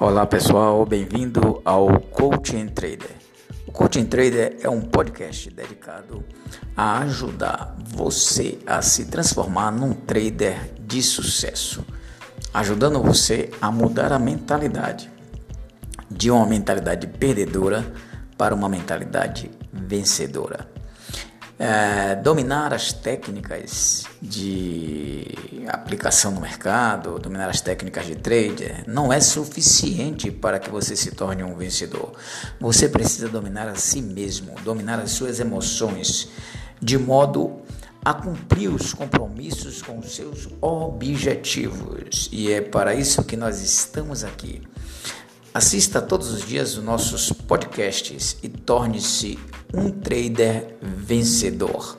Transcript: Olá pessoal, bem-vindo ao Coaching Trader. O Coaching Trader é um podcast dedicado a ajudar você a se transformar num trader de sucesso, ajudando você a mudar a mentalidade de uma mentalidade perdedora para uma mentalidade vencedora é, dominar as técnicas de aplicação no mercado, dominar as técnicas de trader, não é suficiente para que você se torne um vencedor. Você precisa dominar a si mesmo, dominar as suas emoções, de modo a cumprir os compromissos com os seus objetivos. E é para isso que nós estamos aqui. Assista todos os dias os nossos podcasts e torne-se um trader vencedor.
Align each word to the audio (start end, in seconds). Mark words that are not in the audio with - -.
Olá 0.00 0.24
pessoal, 0.24 0.86
bem-vindo 0.86 1.60
ao 1.64 1.98
Coaching 1.98 2.68
Trader. 2.68 3.10
O 3.66 3.72
Coaching 3.72 4.06
Trader 4.06 4.56
é 4.62 4.70
um 4.70 4.80
podcast 4.80 5.50
dedicado 5.50 6.24
a 6.76 7.00
ajudar 7.00 7.76
você 7.84 8.60
a 8.64 8.80
se 8.80 9.06
transformar 9.06 9.72
num 9.72 9.92
trader 9.92 10.72
de 10.80 11.02
sucesso, 11.02 11.84
ajudando 12.54 13.02
você 13.02 13.50
a 13.60 13.72
mudar 13.72 14.12
a 14.12 14.20
mentalidade 14.20 15.10
de 16.08 16.30
uma 16.30 16.46
mentalidade 16.46 17.08
perdedora 17.08 17.84
para 18.36 18.54
uma 18.54 18.68
mentalidade 18.68 19.50
vencedora 19.72 20.78
é, 21.58 22.14
dominar 22.14 22.72
as 22.72 22.92
técnicas 22.92 24.04
de 24.22 25.26
aplicação 25.88 26.30
no 26.30 26.40
mercado, 26.42 27.18
dominar 27.18 27.48
as 27.48 27.62
técnicas 27.62 28.04
de 28.04 28.14
trader, 28.14 28.84
não 28.86 29.10
é 29.10 29.20
suficiente 29.20 30.30
para 30.30 30.58
que 30.58 30.68
você 30.68 30.94
se 30.94 31.12
torne 31.12 31.42
um 31.42 31.56
vencedor. 31.56 32.12
Você 32.60 32.90
precisa 32.90 33.26
dominar 33.26 33.66
a 33.66 33.74
si 33.74 34.02
mesmo, 34.02 34.54
dominar 34.62 35.00
as 35.00 35.12
suas 35.12 35.40
emoções, 35.40 36.28
de 36.78 36.98
modo 36.98 37.62
a 38.04 38.12
cumprir 38.12 38.68
os 38.68 38.92
compromissos 38.92 39.80
com 39.80 39.98
os 39.98 40.14
seus 40.14 40.46
objetivos. 40.60 42.28
E 42.30 42.52
é 42.52 42.60
para 42.60 42.94
isso 42.94 43.24
que 43.24 43.36
nós 43.36 43.62
estamos 43.62 44.24
aqui. 44.24 44.60
Assista 45.54 46.02
todos 46.02 46.30
os 46.30 46.46
dias 46.46 46.76
os 46.76 46.84
nossos 46.84 47.32
podcasts 47.32 48.36
e 48.42 48.48
torne-se 48.48 49.38
um 49.72 49.90
trader 49.90 50.76
vencedor. 50.82 51.96